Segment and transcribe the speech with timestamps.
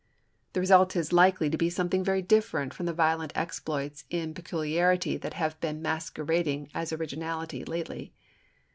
[0.53, 5.15] The result is likely to be something very different from the violent exploits in peculiarity
[5.17, 8.11] that have been masquerading as originality lately.